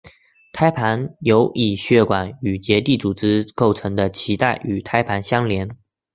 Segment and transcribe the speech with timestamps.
[0.51, 5.77] 胎盘由以血管与结缔组织构成的脐带与胚胎相连。